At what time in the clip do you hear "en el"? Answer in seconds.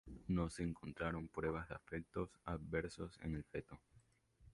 3.21-3.43